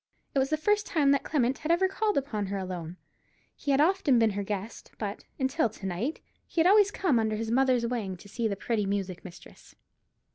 [0.33, 2.97] It was the first time that Clement had ever called upon her alone.
[3.55, 7.35] He had often been her guest; but, until to night, he had always come under
[7.35, 9.75] his mother's wing to see the pretty music mistress.